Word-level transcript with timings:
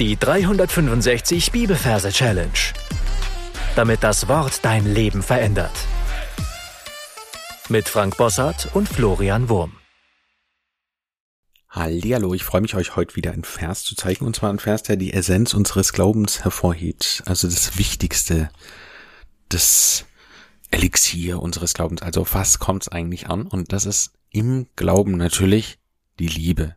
Die 0.00 0.16
365 0.16 1.52
Bibelverse 1.52 2.10
Challenge. 2.10 2.50
Damit 3.76 4.02
das 4.02 4.26
Wort 4.26 4.64
dein 4.64 4.92
Leben 4.92 5.22
verändert. 5.22 5.70
Mit 7.68 7.88
Frank 7.88 8.16
Bossart 8.16 8.74
und 8.74 8.88
Florian 8.88 9.48
Wurm. 9.48 9.76
Hallihallo, 11.68 12.34
ich 12.34 12.42
freue 12.42 12.62
mich, 12.62 12.74
euch 12.74 12.96
heute 12.96 13.14
wieder 13.14 13.30
einen 13.30 13.44
Vers 13.44 13.84
zu 13.84 13.94
zeigen. 13.94 14.26
Und 14.26 14.34
zwar 14.34 14.50
ein 14.50 14.58
Vers, 14.58 14.82
der 14.82 14.96
die 14.96 15.12
Essenz 15.12 15.54
unseres 15.54 15.92
Glaubens 15.92 16.42
hervorhebt. 16.42 17.22
Also 17.26 17.46
das 17.46 17.78
Wichtigste, 17.78 18.50
das 19.48 20.06
Elixier 20.72 21.40
unseres 21.40 21.72
Glaubens. 21.72 22.02
Also 22.02 22.26
was 22.32 22.58
kommt 22.58 22.82
es 22.82 22.88
eigentlich 22.88 23.28
an? 23.28 23.46
Und 23.46 23.72
das 23.72 23.86
ist 23.86 24.10
im 24.30 24.66
Glauben 24.74 25.16
natürlich 25.16 25.78
die 26.18 26.26
Liebe. 26.26 26.74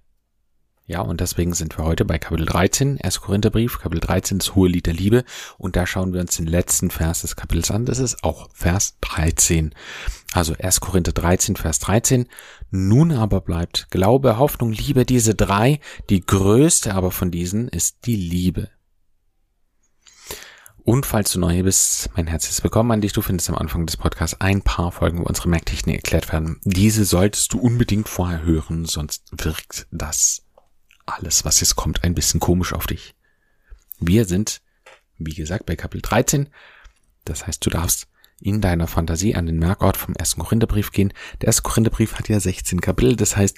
Ja, 0.90 1.02
und 1.02 1.20
deswegen 1.20 1.54
sind 1.54 1.78
wir 1.78 1.84
heute 1.84 2.06
bei 2.06 2.18
Kapitel 2.18 2.46
13, 2.46 3.02
1. 3.02 3.20
Korintherbrief, 3.20 3.78
Kapitel 3.80 4.00
13, 4.00 4.40
das 4.40 4.56
hohe 4.56 4.70
Lied 4.70 4.86
der 4.86 4.94
Liebe. 4.94 5.26
Und 5.58 5.76
da 5.76 5.86
schauen 5.86 6.14
wir 6.14 6.22
uns 6.22 6.38
den 6.38 6.48
letzten 6.48 6.92
Vers 6.92 7.22
des 7.24 7.36
Kapitels 7.36 7.72
an. 7.72 7.86
Das 7.86 8.00
ist 8.00 8.24
auch 8.24 8.48
Vers 8.54 8.96
13. 9.02 9.76
Also 10.32 10.56
1. 10.58 10.80
Korinther 10.80 11.12
13, 11.12 11.58
Vers 11.58 11.80
13. 11.80 12.30
Nun 12.72 13.12
aber 13.12 13.42
bleibt 13.42 13.92
Glaube, 13.92 14.38
Hoffnung, 14.38 14.72
Liebe, 14.72 15.06
diese 15.06 15.36
drei. 15.36 15.82
Die 16.10 16.26
größte 16.26 16.96
aber 16.96 17.12
von 17.12 17.32
diesen 17.32 17.68
ist 17.68 18.06
die 18.06 18.16
Liebe. 18.16 18.70
Und 20.86 21.06
falls 21.06 21.34
du 21.34 21.40
neu 21.42 21.64
bist, 21.64 22.12
mein 22.16 22.28
herzliches 22.28 22.64
Willkommen 22.64 22.94
an 22.94 23.02
dich. 23.02 23.12
Du 23.12 23.22
findest 23.22 23.50
am 23.50 23.58
Anfang 23.58 23.86
des 23.86 23.98
Podcasts 23.98 24.40
ein 24.40 24.62
paar 24.62 24.94
Folgen, 24.94 25.20
wo 25.20 25.24
unsere 25.24 25.50
Merktechnik 25.50 25.98
erklärt 25.98 26.32
werden. 26.32 26.62
Diese 26.64 27.04
solltest 27.04 27.52
du 27.52 27.60
unbedingt 27.60 28.08
vorher 28.08 28.44
hören, 28.44 28.86
sonst 28.86 29.26
wirkt 29.34 29.86
das 29.92 30.47
alles, 31.08 31.46
was 31.46 31.60
jetzt 31.60 31.76
kommt, 31.76 32.04
ein 32.04 32.14
bisschen 32.14 32.40
komisch 32.40 32.74
auf 32.74 32.86
dich. 32.86 33.16
Wir 34.00 34.26
sind, 34.26 34.62
wie 35.18 35.34
gesagt, 35.34 35.66
bei 35.66 35.76
Kapitel 35.76 36.04
13. 36.04 36.50
Das 37.26 37.48
heißt, 37.48 37.66
du 37.66 37.70
darfst 37.70 38.08
in 38.40 38.62
deiner 38.62 38.88
Fantasie 38.88 39.36
an 39.36 39.48
den 39.48 39.58
Merkort 39.58 39.98
vom 39.98 40.14
ersten 40.14 40.42
Korintherbrief 40.42 40.92
gehen. 40.92 41.14
Der 41.42 41.48
erste 41.48 41.64
Korintherbrief 41.64 42.16
hat 42.16 42.30
ja 42.30 42.40
16 42.40 42.82
Kapitel, 42.82 43.16
das 43.16 43.36
heißt, 43.36 43.58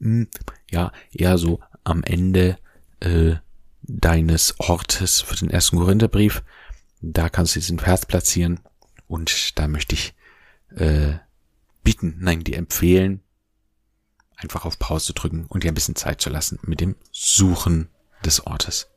mh, 0.00 0.08
hm, 0.08 0.28
ja, 0.70 0.92
eher 1.12 1.38
so 1.38 1.60
am 1.84 2.02
Ende 2.02 2.58
äh, 3.00 3.36
deines 3.82 4.58
Ortes 4.58 5.20
für 5.20 5.36
den 5.36 5.50
ersten 5.50 5.76
Korintherbrief. 5.76 6.42
Da 7.00 7.28
kannst 7.28 7.54
du 7.54 7.60
diesen 7.60 7.78
Vers 7.78 8.06
platzieren 8.06 8.60
und 9.06 9.58
da 9.58 9.68
möchte 9.68 9.94
ich 9.94 10.14
äh, 10.74 11.14
bitten, 11.84 12.16
nein, 12.18 12.42
dir 12.42 12.56
empfehlen, 12.56 13.20
einfach 14.36 14.64
auf 14.64 14.78
Pause 14.78 15.12
drücken 15.12 15.46
und 15.46 15.64
dir 15.64 15.68
ein 15.70 15.74
bisschen 15.74 15.96
Zeit 15.96 16.20
zu 16.20 16.30
lassen 16.30 16.58
mit 16.62 16.80
dem 16.80 16.96
Suchen 17.10 17.88
des 18.24 18.46
Ortes. 18.46 18.88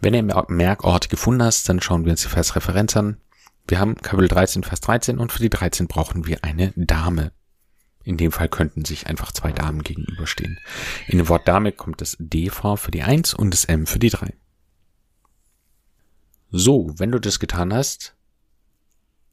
Wenn 0.00 0.14
du 0.14 0.22
den 0.22 0.56
Merkort 0.56 1.10
gefunden 1.10 1.42
hast, 1.42 1.68
dann 1.68 1.80
schauen 1.80 2.04
wir 2.04 2.12
uns 2.12 2.22
die 2.22 2.28
Versreferenz 2.28 2.96
an. 2.96 3.18
Wir 3.68 3.78
haben 3.78 3.96
Kapitel 3.96 4.28
13, 4.28 4.64
Vers 4.64 4.80
13 4.80 5.18
und 5.18 5.30
für 5.30 5.42
die 5.42 5.50
13 5.50 5.88
brauchen 5.88 6.26
wir 6.26 6.42
eine 6.42 6.72
Dame. 6.74 7.32
In 8.02 8.16
dem 8.16 8.32
Fall 8.32 8.48
könnten 8.48 8.86
sich 8.86 9.06
einfach 9.06 9.30
zwei 9.30 9.52
Damen 9.52 9.82
gegenüberstehen. 9.82 10.58
In 11.06 11.18
dem 11.18 11.28
Wort 11.28 11.46
Dame 11.46 11.70
kommt 11.72 12.00
das 12.00 12.16
D 12.18 12.48
vor 12.48 12.78
für 12.78 12.90
die 12.90 13.02
1 13.02 13.34
und 13.34 13.52
das 13.52 13.66
M 13.66 13.86
für 13.86 13.98
die 13.98 14.08
3. 14.08 14.32
So, 16.50 16.94
wenn 16.96 17.12
du 17.12 17.20
das 17.20 17.38
getan 17.38 17.72
hast, 17.74 18.16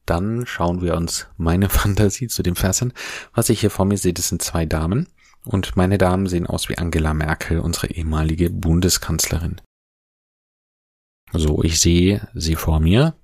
dann 0.08 0.46
schauen 0.46 0.82
wir 0.82 0.96
uns 0.96 1.28
meine 1.38 1.70
Fantasie 1.70 2.28
zu 2.28 2.42
dem 2.42 2.56
Vers 2.56 2.82
an. 2.82 2.94
Was 3.34 3.50
ich 3.50 3.60
hier 3.60 3.70
vor 3.70 3.86
mir 3.86 3.98
sehe, 3.98 4.14
das 4.14 4.30
sind 4.30 4.42
zwei 4.42 4.66
Damen. 4.66 5.08
Und 5.46 5.78
meine 5.78 5.98
Damen 5.98 6.28
sehen 6.28 6.48
aus 6.48 6.68
wie 6.68 6.78
Angela 6.78 7.14
Merkel, 7.14 7.60
unsere 7.60 7.88
ehemalige 7.88 8.50
Bundeskanzlerin. 8.50 9.62
So, 11.32 11.64
ich 11.64 11.80
sehe 11.80 12.28
sie 12.34 12.56
vor 12.56 12.80
mir. 12.80 13.16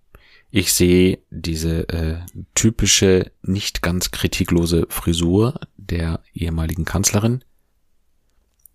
Ich 0.49 0.73
sehe 0.73 1.19
diese 1.31 1.89
äh, 1.89 2.19
typische, 2.53 3.31
nicht 3.41 3.81
ganz 3.81 4.11
kritiklose 4.11 4.85
Frisur 4.89 5.59
der 5.77 6.21
ehemaligen 6.33 6.85
Kanzlerin. 6.85 7.43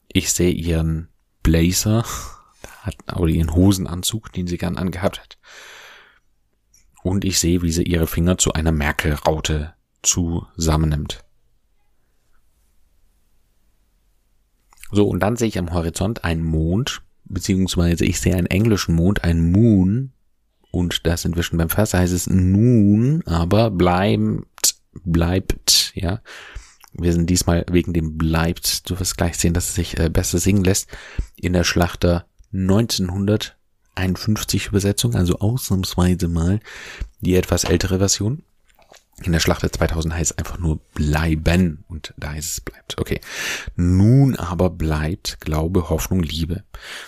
Ich 0.09 0.33
sehe 0.33 0.51
ihren 0.51 1.09
Blazer, 1.43 2.05
oder 3.15 3.29
ihren 3.29 3.55
Hosenanzug, 3.55 4.33
den 4.33 4.47
sie 4.47 4.59
gern 4.59 4.77
angehabt 4.77 5.21
hat 5.21 5.39
und 7.03 7.25
ich 7.25 7.39
sehe, 7.39 7.63
wie 7.63 7.73
sie 7.73 7.85
ihre 7.85 8.07
Finger 8.07 8.39
zu 8.39 8.53
einer 8.53 8.73
Merkel-Raute 8.73 9.75
zusammennimmt. 10.03 11.25
So, 14.91 15.07
und 15.07 15.21
dann 15.21 15.37
sehe 15.37 15.49
ich 15.49 15.59
am 15.59 15.73
Horizont 15.73 16.25
einen 16.25 16.43
Mond, 16.43 17.03
beziehungsweise 17.25 18.05
ich 18.05 18.21
sehe 18.21 18.35
einen 18.35 18.47
englischen 18.47 18.95
Mond, 18.95 19.25
einen 19.25 19.53
Moon, 19.53 20.13
und 20.71 21.07
da 21.07 21.17
sind 21.17 21.37
wir 21.37 21.43
schon 21.43 21.59
beim 21.59 21.71
Vers, 21.71 21.95
heißt 21.95 22.13
es 22.13 22.27
nun, 22.27 23.23
aber 23.27 23.71
bleibt, 23.71 24.77
bleibt, 25.05 25.93
ja. 25.95 26.21
Wir 26.93 27.13
sind 27.13 27.29
diesmal 27.29 27.65
wegen 27.71 27.93
dem 27.93 28.17
bleibt, 28.17 28.89
du 28.89 28.99
wirst 28.99 29.17
gleich 29.17 29.37
sehen, 29.37 29.55
dass 29.55 29.69
es 29.69 29.75
sich 29.75 29.99
äh, 29.99 30.09
besser 30.09 30.39
singen 30.39 30.65
lässt, 30.65 30.89
in 31.37 31.53
der 31.53 31.65
Schlachter 31.65 32.27
1900 32.53 33.58
51 33.99 34.69
Übersetzung, 34.69 35.15
also 35.15 35.39
ausnahmsweise 35.39 36.29
mal 36.29 36.61
die 37.21 37.35
etwas 37.35 37.65
ältere 37.65 37.99
Version. 37.99 38.43
In 39.25 39.33
der 39.33 39.41
Schlacht 39.41 39.63
der 39.63 39.73
2000 39.73 40.15
heißt 40.15 40.31
es 40.31 40.39
einfach 40.39 40.59
nur 40.59 40.79
bleiben 40.95 41.85
und 41.89 42.15
da 42.17 42.31
heißt 42.31 42.53
es 42.53 42.61
bleibt. 42.61 42.99
Okay. 42.99 43.21
Nun 43.75 44.37
aber 44.37 44.71
bleibt 44.71 45.41
Glaube, 45.41 45.91
Hoffnung, 45.91 46.23
Liebe. 46.23 46.63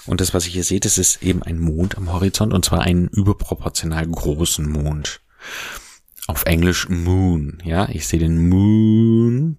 Und 0.07 0.21
das, 0.21 0.35
was 0.35 0.47
ich 0.47 0.53
hier 0.53 0.65
sehe, 0.65 0.81
das 0.81 0.99
ist 0.99 1.23
eben 1.23 1.43
ein 1.45 1.61
Mond 1.61 1.97
am 1.97 2.13
Horizont 2.13 2.53
und 2.53 2.65
zwar 2.65 2.81
einen 2.81 3.07
überproportional 3.07 4.09
großen 4.09 4.69
Mond. 4.69 5.21
Auf 6.27 6.45
Englisch 6.47 6.89
Moon, 6.89 7.63
ja. 7.65 7.89
Ich 7.89 8.09
sehe 8.09 8.19
den 8.19 8.49
Moon 8.49 9.59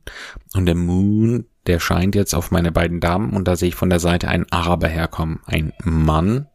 und 0.54 0.66
der 0.66 0.76
Moon, 0.76 1.46
der 1.68 1.80
scheint 1.80 2.16
jetzt 2.16 2.34
auf 2.34 2.52
meine 2.52 2.74
beiden 2.74 3.00
Damen 3.00 3.32
und 3.32 3.48
da 3.48 3.56
sehe 3.56 3.70
ich 3.70 3.76
von 3.76 3.90
der 3.90 4.00
Seite 4.02 4.28
einen 4.28 4.52
Araber 4.52 4.90
herkommen. 4.90 5.40
Ein 5.46 5.72
Mann 5.84 6.48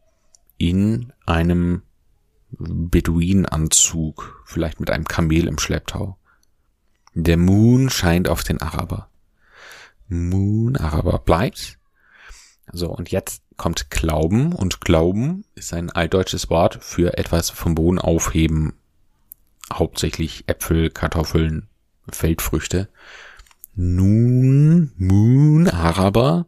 in 0.57 1.13
einem 1.25 1.83
Beduinenanzug, 2.49 4.43
vielleicht 4.45 4.79
mit 4.79 4.89
einem 4.89 5.05
Kamel 5.05 5.47
im 5.47 5.59
Schlepptau. 5.59 6.17
Der 7.13 7.37
Moon 7.37 7.89
scheint 7.89 8.29
auf 8.29 8.43
den 8.43 8.61
Araber. 8.61 9.09
Moon, 10.07 10.77
Araber 10.77 11.19
bleibt. 11.19 11.77
So, 12.71 12.89
und 12.89 13.11
jetzt 13.11 13.43
kommt 13.57 13.89
Glauben 13.89 14.53
und 14.53 14.81
Glauben 14.81 15.43
ist 15.55 15.73
ein 15.73 15.89
altdeutsches 15.89 16.49
Wort 16.49 16.77
für 16.81 17.17
etwas 17.17 17.49
vom 17.49 17.75
Boden 17.75 17.99
aufheben. 17.99 18.73
Hauptsächlich 19.73 20.47
Äpfel, 20.47 20.89
Kartoffeln, 20.89 21.67
Feldfrüchte. 22.09 22.87
Nun, 23.75 24.91
Moon, 24.97 25.67
Araber 25.67 26.45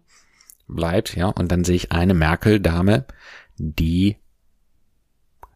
bleibt, 0.68 1.16
ja, 1.16 1.28
und 1.28 1.52
dann 1.52 1.64
sehe 1.64 1.76
ich 1.76 1.92
eine 1.92 2.14
Merkel-Dame, 2.14 3.06
die, 3.60 4.18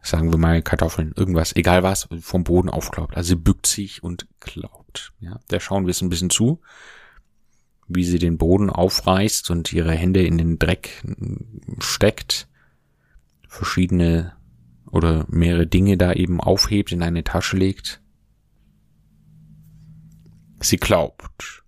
sagen 0.02 0.32
wir 0.32 0.38
mal, 0.38 0.62
Kartoffeln, 0.62 1.12
irgendwas, 1.16 1.56
egal 1.56 1.82
was, 1.82 2.08
vom 2.20 2.44
Boden 2.44 2.68
aufklaubt. 2.68 3.16
Also 3.16 3.30
sie 3.30 3.36
bückt 3.36 3.66
sich 3.66 4.02
und 4.02 4.28
glaubt. 4.40 5.12
Ja, 5.20 5.40
da 5.48 5.58
schauen 5.60 5.86
wir 5.86 5.90
es 5.90 6.02
ein 6.02 6.10
bisschen 6.10 6.30
zu, 6.30 6.60
wie 7.88 8.04
sie 8.04 8.18
den 8.18 8.38
Boden 8.38 8.70
aufreißt 8.70 9.50
und 9.50 9.72
ihre 9.72 9.92
Hände 9.92 10.22
in 10.24 10.38
den 10.38 10.58
Dreck 10.58 11.02
steckt, 11.80 12.48
verschiedene 13.48 14.34
oder 14.90 15.26
mehrere 15.28 15.66
Dinge 15.66 15.96
da 15.96 16.12
eben 16.12 16.40
aufhebt, 16.40 16.92
in 16.92 17.02
eine 17.02 17.24
Tasche 17.24 17.56
legt. 17.56 18.00
Sie 20.60 20.76
glaubt. 20.76 21.64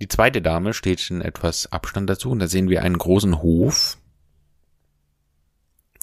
Die 0.00 0.08
zweite 0.08 0.42
Dame 0.42 0.74
steht 0.74 1.10
in 1.10 1.20
etwas 1.20 1.70
Abstand 1.70 2.10
dazu 2.10 2.30
und 2.30 2.38
da 2.38 2.48
sehen 2.48 2.68
wir 2.68 2.82
einen 2.82 2.98
großen 2.98 3.40
Hof 3.42 3.98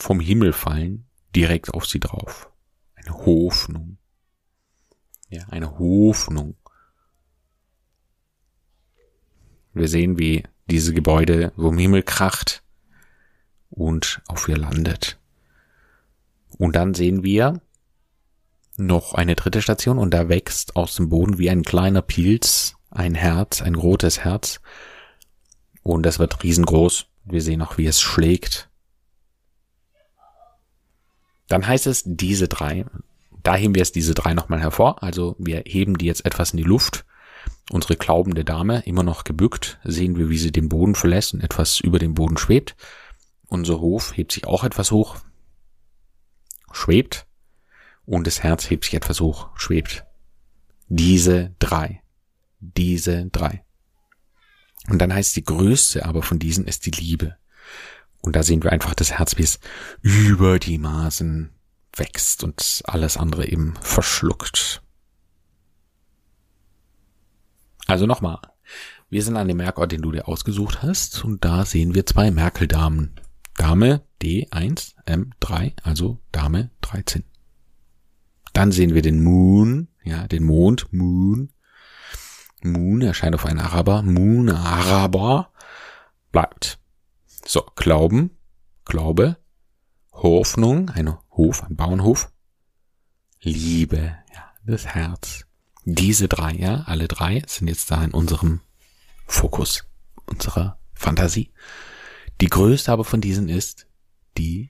vom 0.01 0.19
Himmel 0.19 0.51
fallen 0.51 1.05
direkt 1.35 1.73
auf 1.73 1.85
sie 1.85 1.99
drauf. 1.99 2.49
Eine 2.95 3.13
Hoffnung. 3.13 3.97
Ja, 5.29 5.45
eine 5.49 5.77
Hoffnung. 5.79 6.55
Wir 9.73 9.87
sehen, 9.87 10.17
wie 10.17 10.43
diese 10.69 10.93
Gebäude 10.93 11.53
vom 11.55 11.77
Himmel 11.77 12.03
kracht 12.03 12.63
und 13.69 14.21
auf 14.27 14.47
ihr 14.49 14.57
landet. 14.57 15.19
Und 16.57 16.75
dann 16.75 16.93
sehen 16.93 17.23
wir 17.23 17.61
noch 18.75 19.13
eine 19.13 19.35
dritte 19.35 19.61
Station 19.61 19.97
und 19.97 20.13
da 20.13 20.27
wächst 20.27 20.75
aus 20.75 20.95
dem 20.95 21.09
Boden 21.09 21.37
wie 21.37 21.49
ein 21.49 21.63
kleiner 21.63 22.01
Pilz 22.01 22.75
ein 22.89 23.15
Herz, 23.15 23.61
ein 23.61 23.75
rotes 23.75 24.23
Herz. 24.23 24.59
Und 25.83 26.05
das 26.05 26.19
wird 26.19 26.43
riesengroß. 26.43 27.05
Wir 27.23 27.41
sehen 27.41 27.61
auch, 27.61 27.77
wie 27.77 27.85
es 27.85 28.01
schlägt 28.01 28.70
dann 31.51 31.67
heißt 31.67 31.87
es 31.87 32.03
diese 32.05 32.47
drei. 32.47 32.85
Da 33.43 33.55
heben 33.55 33.75
wir 33.75 33.79
jetzt 33.79 33.95
diese 33.95 34.13
drei 34.13 34.33
nochmal 34.33 34.61
hervor. 34.61 35.01
Also 35.03 35.35
wir 35.39 35.63
heben 35.65 35.97
die 35.97 36.05
jetzt 36.05 36.25
etwas 36.25 36.51
in 36.51 36.57
die 36.57 36.63
Luft 36.63 37.05
Unsere 37.69 37.95
glaubende 37.95 38.43
Dame, 38.43 38.81
immer 38.81 39.03
noch 39.03 39.23
gebückt, 39.23 39.79
sehen 39.83 40.17
wir, 40.17 40.29
wie 40.29 40.37
sie 40.37 40.51
den 40.51 40.67
Boden 40.67 40.95
verlässt 40.95 41.33
und 41.33 41.41
etwas 41.41 41.79
über 41.79 41.99
dem 41.99 42.13
Boden 42.13 42.37
schwebt. 42.37 42.75
Unser 43.47 43.79
Hof 43.79 44.17
hebt 44.17 44.33
sich 44.33 44.45
auch 44.45 44.63
etwas 44.63 44.91
hoch, 44.91 45.17
schwebt. 46.71 47.27
Und 48.05 48.27
das 48.27 48.43
Herz 48.43 48.69
hebt 48.69 48.85
sich 48.85 48.93
etwas 48.93 49.21
hoch, 49.21 49.49
schwebt. 49.55 50.03
Diese 50.89 51.55
drei. 51.59 52.01
Diese 52.59 53.27
drei. 53.27 53.63
Und 54.89 54.99
dann 54.99 55.13
heißt 55.13 55.35
die 55.35 55.45
größte 55.45 56.05
aber 56.05 56.23
von 56.23 56.39
diesen 56.39 56.65
ist 56.65 56.85
die 56.85 56.91
Liebe. 56.91 57.37
Und 58.21 58.35
da 58.35 58.43
sehen 58.43 58.63
wir 58.63 58.71
einfach 58.71 58.93
das 58.93 59.11
Herz, 59.11 59.37
wie 59.37 59.43
es 59.43 59.59
über 60.01 60.59
die 60.59 60.77
Maßen 60.77 61.49
wächst 61.95 62.43
und 62.43 62.81
alles 62.85 63.17
andere 63.17 63.47
eben 63.47 63.73
verschluckt. 63.81 64.81
Also 67.87 68.05
nochmal. 68.05 68.39
Wir 69.09 69.23
sind 69.23 69.35
an 69.35 69.47
dem 69.47 69.57
Merkort, 69.57 69.91
den 69.91 70.01
du 70.01 70.11
dir 70.11 70.27
ausgesucht 70.27 70.83
hast, 70.83 71.25
und 71.25 71.43
da 71.43 71.65
sehen 71.65 71.93
wir 71.93 72.05
zwei 72.05 72.31
Merkeldamen. 72.31 73.19
Dame 73.57 74.03
D1, 74.21 74.95
M3, 75.05 75.73
also 75.83 76.19
Dame 76.31 76.69
13. 76.81 77.25
Dann 78.53 78.71
sehen 78.71 78.93
wir 78.93 79.01
den 79.01 79.21
Moon, 79.21 79.89
ja, 80.03 80.27
den 80.27 80.43
Mond, 80.43 80.93
Moon. 80.93 81.51
Moon 82.63 83.01
erscheint 83.01 83.35
auf 83.35 83.45
einen 83.45 83.59
Araber, 83.59 84.01
Moon, 84.03 84.49
Araber, 84.49 85.51
bleibt. 86.31 86.80
So, 87.45 87.65
Glauben, 87.75 88.37
Glaube, 88.85 89.37
Hoffnung, 90.11 90.89
ein 90.89 91.17
Hof, 91.31 91.63
ein 91.63 91.75
Bauernhof, 91.75 92.31
Liebe, 93.41 94.17
ja, 94.33 94.51
das 94.65 94.85
Herz. 94.85 95.45
Diese 95.83 96.27
drei, 96.27 96.53
ja, 96.53 96.83
alle 96.85 97.07
drei 97.07 97.41
sind 97.47 97.67
jetzt 97.67 97.89
da 97.89 98.03
in 98.03 98.11
unserem 98.11 98.61
Fokus, 99.25 99.85
unserer 100.27 100.77
Fantasie. 100.93 101.51
Die 102.39 102.49
größte 102.49 102.91
aber 102.91 103.03
von 103.03 103.21
diesen 103.21 103.49
ist 103.49 103.87
die 104.37 104.69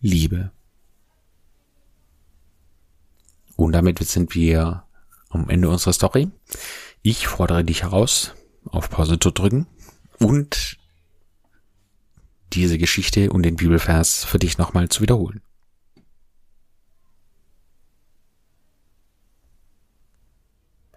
Liebe. 0.00 0.50
Und 3.54 3.72
damit 3.72 3.98
sind 4.00 4.34
wir 4.34 4.84
am 5.28 5.48
Ende 5.48 5.68
unserer 5.68 5.92
Story. 5.92 6.30
Ich 7.02 7.28
fordere 7.28 7.64
dich 7.64 7.82
heraus, 7.82 8.34
auf 8.64 8.90
Pause 8.90 9.18
zu 9.18 9.30
drücken 9.30 9.66
und 10.18 10.78
diese 12.52 12.78
Geschichte 12.78 13.30
und 13.30 13.42
den 13.42 13.56
Bibelvers 13.56 14.24
für 14.24 14.38
dich 14.38 14.58
nochmal 14.58 14.88
zu 14.88 15.02
wiederholen. 15.02 15.42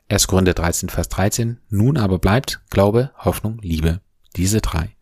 1. 0.09 0.27
Korinther 0.27 0.53
13, 0.53 0.89
Vers 0.89 1.07
13. 1.07 1.59
Nun 1.69 1.97
aber 1.97 2.19
bleibt 2.19 2.61
Glaube, 2.69 3.11
Hoffnung, 3.17 3.59
Liebe. 3.59 4.01
Diese 4.35 4.59
drei. 4.59 4.95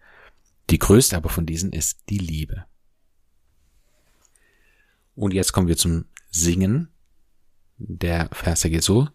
Die 0.69 0.77
größte 0.77 1.17
aber 1.17 1.29
von 1.29 1.47
diesen 1.47 1.71
ist 1.71 2.01
die 2.09 2.19
Liebe. 2.19 2.65
Und 5.15 5.33
jetzt 5.33 5.51
kommen 5.51 5.67
wir 5.67 5.77
zum 5.77 6.05
Singen. 6.29 6.89
Der 7.77 8.29
Vers 8.31 8.61
geht 8.61 8.83
so. 8.83 9.07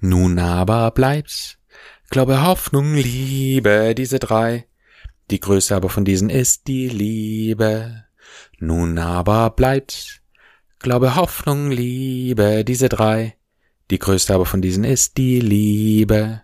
Nun 0.00 0.38
aber 0.38 0.90
bleibt 0.90 1.58
Glaube, 2.10 2.42
Hoffnung, 2.42 2.94
Liebe, 2.94 3.94
diese 3.96 4.18
drei. 4.18 4.66
Die 5.30 5.40
größte 5.40 5.74
aber 5.74 5.88
von 5.88 6.04
diesen 6.04 6.30
ist 6.30 6.66
die 6.66 6.88
Liebe. 6.88 8.04
Nun 8.58 8.98
aber 8.98 9.50
bleibt 9.50 10.22
Glaube, 10.78 11.16
Hoffnung, 11.16 11.70
Liebe, 11.70 12.64
diese 12.64 12.88
drei. 12.88 13.36
Die 13.90 13.98
größte 13.98 14.34
aber 14.34 14.44
von 14.44 14.60
diesen 14.60 14.84
ist 14.84 15.16
die 15.16 15.40
Liebe. 15.40 16.42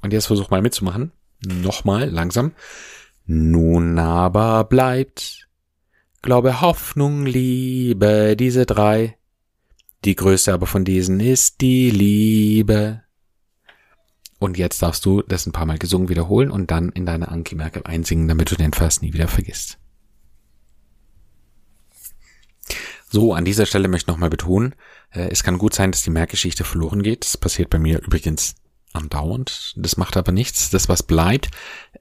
Und 0.00 0.12
jetzt 0.12 0.26
versuch 0.26 0.50
mal 0.50 0.62
mitzumachen. 0.62 1.12
Nochmal, 1.44 2.08
langsam. 2.08 2.52
Nun 3.26 3.98
aber 3.98 4.64
bleibt 4.64 5.48
Glaube, 6.24 6.62
Hoffnung, 6.62 7.26
Liebe, 7.26 8.34
diese 8.34 8.64
drei. 8.64 9.18
Die 10.06 10.16
größte 10.16 10.54
aber 10.54 10.66
von 10.66 10.84
diesen 10.84 11.20
ist 11.20 11.60
die 11.60 11.90
Liebe. 11.90 13.03
Und 14.38 14.58
jetzt 14.58 14.82
darfst 14.82 15.04
du 15.04 15.22
das 15.22 15.46
ein 15.46 15.52
paar 15.52 15.66
Mal 15.66 15.78
gesungen 15.78 16.08
wiederholen 16.08 16.50
und 16.50 16.70
dann 16.70 16.90
in 16.90 17.06
deine 17.06 17.28
Anki-Merke 17.28 17.86
einsingen, 17.86 18.28
damit 18.28 18.50
du 18.50 18.56
den 18.56 18.72
Vers 18.72 19.00
nie 19.00 19.12
wieder 19.12 19.28
vergisst. 19.28 19.78
So, 23.08 23.32
an 23.32 23.44
dieser 23.44 23.64
Stelle 23.64 23.88
möchte 23.88 24.10
ich 24.10 24.14
nochmal 24.14 24.30
betonen, 24.30 24.74
äh, 25.10 25.28
es 25.30 25.44
kann 25.44 25.58
gut 25.58 25.74
sein, 25.74 25.92
dass 25.92 26.02
die 26.02 26.10
Merkgeschichte 26.10 26.64
verloren 26.64 27.02
geht. 27.02 27.24
Das 27.24 27.36
passiert 27.36 27.70
bei 27.70 27.78
mir 27.78 28.02
übrigens 28.02 28.56
andauernd. 28.92 29.74
Das 29.76 29.96
macht 29.96 30.16
aber 30.16 30.32
nichts. 30.32 30.70
Das, 30.70 30.88
was 30.88 31.02
bleibt, 31.02 31.50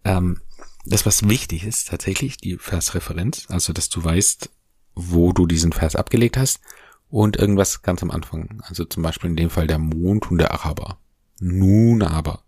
ähm, 0.04 0.42
das, 0.86 1.06
was 1.06 1.28
wichtig 1.28 1.66
ist, 1.66 1.90
tatsächlich 1.90 2.38
die 2.38 2.58
Versreferenz, 2.58 3.46
also 3.50 3.74
dass 3.74 3.90
du 3.90 4.04
weißt, 4.04 4.50
wo 4.96 5.32
du 5.34 5.46
diesen 5.46 5.72
Vers 5.72 5.96
abgelegt 5.96 6.38
hast 6.38 6.60
und 7.10 7.38
irgendwas 7.38 7.82
ganz 7.84 8.04
am 8.04 8.12
Anfang. 8.12 8.62
Also 8.66 8.86
zum 8.86 9.04
Beispiel 9.04 9.30
in 9.30 9.36
dem 9.36 9.50
Fall 9.50 9.68
der 9.68 9.80
Mond 9.80 10.30
und 10.30 10.40
der 10.40 10.52
Araber. 10.52 10.98
Nun 11.44 12.02
aber. 12.02 12.42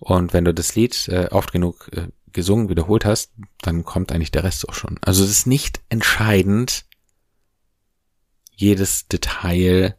Und 0.00 0.32
wenn 0.32 0.44
du 0.44 0.52
das 0.52 0.74
Lied 0.74 1.08
äh, 1.08 1.28
oft 1.30 1.52
genug 1.52 1.88
äh, 1.92 2.08
gesungen, 2.32 2.68
wiederholt 2.68 3.04
hast, 3.04 3.30
dann 3.60 3.84
kommt 3.84 4.10
eigentlich 4.10 4.32
der 4.32 4.42
Rest 4.42 4.68
auch 4.68 4.74
schon. 4.74 4.98
Also 5.02 5.22
es 5.22 5.30
ist 5.30 5.46
nicht 5.46 5.80
entscheidend, 5.88 6.84
jedes 8.56 9.06
Detail 9.06 9.96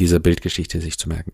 dieser 0.00 0.18
Bildgeschichte 0.18 0.80
sich 0.80 0.98
zu 0.98 1.08
merken. 1.08 1.32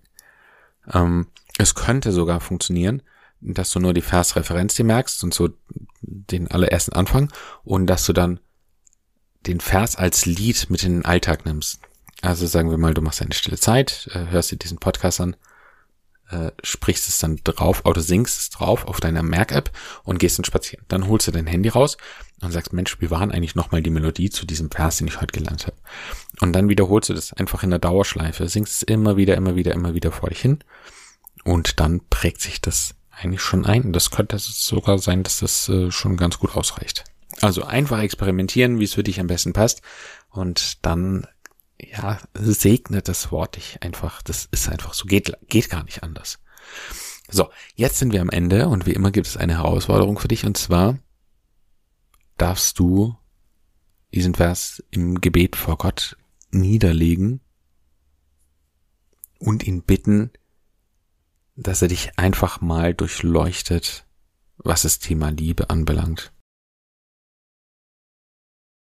Ähm, 0.93 1.28
es 1.56 1.75
könnte 1.75 2.12
sogar 2.12 2.40
funktionieren, 2.40 3.02
dass 3.40 3.70
du 3.70 3.81
nur 3.81 3.94
die 3.94 4.02
Versreferenz 4.02 4.75
dir 4.75 4.84
merkst 4.84 5.25
und 5.25 5.32
so 5.32 5.49
den 6.02 6.50
allerersten 6.50 6.93
Anfang 6.93 7.32
und 7.62 7.87
dass 7.87 8.05
du 8.05 8.12
dann 8.12 8.38
den 9.46 9.61
Vers 9.61 9.96
als 9.96 10.26
Lied 10.26 10.69
mit 10.69 10.82
in 10.82 10.96
den 10.96 11.05
Alltag 11.06 11.46
nimmst. 11.46 11.81
Also 12.20 12.46
sagen 12.46 12.70
wir 12.70 12.78
mal, 12.78 12.93
du 12.93 13.00
machst 13.00 13.22
eine 13.22 13.32
stille 13.32 13.58
Zeit, 13.58 14.11
äh, 14.12 14.26
hörst 14.26 14.50
dir 14.50 14.56
diesen 14.56 14.78
Podcast 14.78 15.20
an, 15.22 15.37
äh, 16.34 16.52
sprichst 16.62 17.08
es 17.08 17.19
dann 17.19 17.40
drauf 17.44 17.82
oder 17.84 18.00
singst 18.00 18.40
es 18.40 18.50
drauf 18.50 18.86
auf 18.86 19.00
deiner 19.00 19.22
Merk-App 19.22 19.70
und 20.02 20.19
gehst 20.19 20.38
dann 20.38 20.44
spazieren. 20.44 20.84
Dann 20.88 21.06
holst 21.06 21.28
du 21.28 21.32
dein 21.32 21.46
Handy 21.46 21.69
raus 21.69 21.96
und 22.40 22.50
sagst, 22.50 22.72
Mensch, 22.72 23.00
wie 23.00 23.10
waren 23.10 23.31
eigentlich 23.31 23.54
nochmal 23.54 23.82
die 23.82 23.90
Melodie 23.90 24.31
zu 24.31 24.46
diesem 24.46 24.70
Vers, 24.70 24.96
den 24.96 25.06
ich 25.06 25.20
heute 25.20 25.32
gelernt 25.38 25.66
habe? 25.66 25.76
Und 26.40 26.52
dann 26.52 26.69
wiederholst 26.69 27.08
du 27.08 27.14
das 27.14 27.32
einfach 27.32 27.62
in 27.62 27.70
der 27.70 27.78
Dauerschleife, 27.78 28.48
singst 28.48 28.75
es 28.75 28.82
immer 28.82 29.16
wieder, 29.16 29.36
immer 29.36 29.56
wieder, 29.56 29.72
immer 29.72 29.94
wieder 29.94 30.12
vor 30.12 30.28
dich 30.28 30.40
hin 30.40 30.58
und 31.44 31.81
dann 31.81 32.00
prägt 32.10 32.40
sich 32.40 32.60
das 32.60 32.94
eigentlich 33.10 33.42
schon 33.42 33.64
ein. 33.64 33.92
Das 33.92 34.10
könnte 34.10 34.38
sogar 34.38 34.98
sein, 34.98 35.23
dass 35.23 35.38
das 35.38 35.68
äh, 35.68 35.90
schon 35.90 36.16
ganz 36.16 36.38
gut 36.38 36.56
ausreicht. 36.56 37.04
Also 37.40 37.64
einfach 37.64 38.00
experimentieren, 38.00 38.78
wie 38.78 38.85
es 38.85 38.94
für 38.94 39.02
dich 39.02 39.20
am 39.20 39.26
besten 39.26 39.52
passt 39.52 39.82
und 40.30 40.85
dann 40.85 41.26
ja, 41.93 42.21
segnet 42.35 43.09
das 43.09 43.31
Wort 43.31 43.57
dich 43.57 43.83
einfach. 43.83 44.23
Das 44.23 44.49
ist 44.50 44.69
einfach 44.69 44.95
so, 44.95 45.07
geht, 45.07 45.37
geht 45.49 45.71
gar 45.71 45.85
nicht 45.85 46.03
anders. 46.03 46.38
So, 47.29 47.50
jetzt 47.75 47.99
sind 47.99 48.12
wir 48.12 48.21
am 48.21 48.31
Ende 48.31 48.69
und 48.69 48.87
wie 48.87 48.93
immer 48.93 49.11
gibt 49.11 49.26
es 49.26 49.37
eine 49.37 49.59
Herausforderung 49.59 50.19
für 50.19 50.29
dich 50.29 50.45
und 50.45 50.57
zwar 50.57 50.99
darfst 52.37 52.79
du 52.79 53.17
diesen 54.12 54.35
Vers 54.35 54.83
im 54.91 55.21
Gebet 55.21 55.57
vor 55.57 55.79
Gott 55.79 56.17
niederlegen 56.50 57.41
und 59.38 59.67
ihn 59.67 59.83
bitten, 59.83 60.31
dass 61.57 61.83
er 61.83 61.88
dich 61.88 62.19
einfach 62.19 62.61
mal 62.61 62.95
durchleuchtet, 62.95 64.07
was 64.57 64.83
das 64.83 64.99
Thema 64.99 65.31
Liebe 65.31 65.71
anbelangt. 65.71 66.33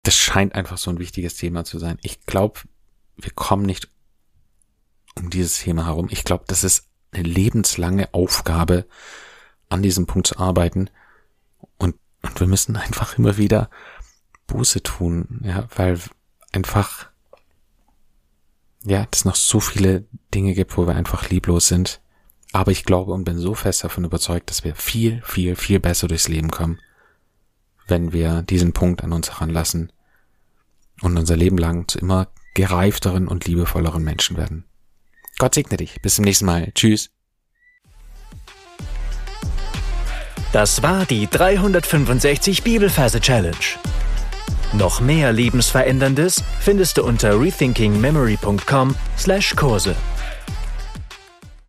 Das 0.03 0.17
scheint 0.17 0.55
einfach 0.55 0.79
so 0.79 0.91
ein 0.91 0.99
wichtiges 0.99 1.37
Thema 1.37 1.65
zu 1.65 1.79
sein. 1.79 1.99
Ich 2.03 2.27
glaube, 2.27 2.61
wir 3.17 3.31
kommen 3.33 3.65
nicht 3.65 3.89
um 5.17 5.31
dieses 5.31 5.61
Thema 5.61 5.87
herum. 5.87 6.09
Ich 6.11 6.25
glaube, 6.25 6.45
das 6.47 6.65
ist 6.65 6.89
eine 7.13 7.23
lebenslange 7.23 8.13
Aufgabe, 8.13 8.87
an 9.69 9.83
diesem 9.83 10.07
Punkt 10.07 10.27
zu 10.27 10.39
arbeiten. 10.39 10.91
Und, 11.79 11.97
und 12.23 12.41
wir 12.41 12.47
müssen 12.47 12.77
einfach 12.77 13.19
immer 13.19 13.37
wieder 13.37 13.71
Buße 14.47 14.83
tun, 14.83 15.41
ja, 15.45 15.69
weil 15.77 15.99
einfach, 16.53 17.09
ja, 18.85 19.07
es 19.11 19.25
noch 19.25 19.37
so 19.37 19.61
viele 19.61 20.05
Dinge 20.35 20.55
gibt, 20.55 20.77
wo 20.77 20.87
wir 20.87 20.95
einfach 20.95 21.29
lieblos 21.31 21.69
sind. 21.69 22.01
Aber 22.53 22.71
ich 22.71 22.85
glaube 22.85 23.13
und 23.13 23.25
bin 23.25 23.39
so 23.39 23.55
fest 23.55 23.83
davon 23.83 24.05
überzeugt, 24.05 24.51
dass 24.51 24.63
wir 24.63 24.75
viel, 24.75 25.23
viel, 25.23 25.57
viel 25.57 25.81
besser 25.81 26.07
durchs 26.07 26.29
Leben 26.29 26.51
kommen, 26.51 26.81
wenn 27.87 28.13
wir 28.13 28.43
diesen 28.43 28.75
Punkt 28.75 29.03
an 29.03 29.13
uns 29.13 29.31
heranlassen 29.31 29.91
und 31.01 31.17
unser 31.17 31.37
Leben 31.37 31.57
lang 31.57 31.89
zu 31.89 31.99
immer 31.99 32.29
gereifteren 32.55 33.29
und 33.29 33.47
liebevolleren 33.47 34.03
Menschen 34.03 34.37
werden. 34.37 34.65
Gott 35.39 35.55
segne 35.55 35.77
dich. 35.77 36.03
Bis 36.03 36.17
zum 36.17 36.25
nächsten 36.25 36.47
Mal. 36.47 36.73
Tschüss. 36.75 37.11
Das 40.53 40.83
war 40.83 41.07
die 41.07 41.29
365 41.29 42.63
Bibelferse 42.63 43.21
Challenge. 43.21 43.57
Noch 44.75 45.01
mehr 45.01 45.33
Lebensveränderndes 45.33 46.45
findest 46.61 46.99
du 46.99 47.05
unter 47.05 47.41
rethinkingmemory.com/Kurse. 47.41 49.97